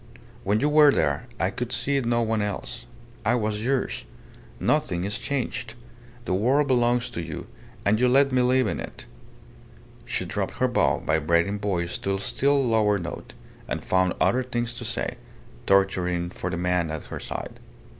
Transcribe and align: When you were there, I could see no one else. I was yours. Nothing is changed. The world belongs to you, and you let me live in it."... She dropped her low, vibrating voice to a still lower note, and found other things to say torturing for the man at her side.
When 0.43 0.59
you 0.61 0.67
were 0.67 0.89
there, 0.91 1.27
I 1.39 1.51
could 1.51 1.71
see 1.71 1.99
no 2.01 2.23
one 2.23 2.41
else. 2.41 2.87
I 3.23 3.35
was 3.35 3.63
yours. 3.63 4.05
Nothing 4.59 5.03
is 5.03 5.19
changed. 5.19 5.75
The 6.25 6.33
world 6.33 6.65
belongs 6.65 7.11
to 7.11 7.21
you, 7.21 7.45
and 7.85 8.01
you 8.01 8.07
let 8.07 8.31
me 8.31 8.41
live 8.41 8.65
in 8.65 8.79
it."... 8.79 9.05
She 10.03 10.25
dropped 10.25 10.55
her 10.57 10.67
low, 10.67 11.03
vibrating 11.05 11.59
voice 11.59 11.99
to 11.99 12.15
a 12.15 12.17
still 12.19 12.67
lower 12.67 12.97
note, 12.97 13.33
and 13.67 13.85
found 13.85 14.13
other 14.19 14.41
things 14.41 14.73
to 14.73 14.85
say 14.85 15.17
torturing 15.67 16.31
for 16.31 16.49
the 16.49 16.57
man 16.57 16.89
at 16.89 17.03
her 17.13 17.19
side. 17.19 17.59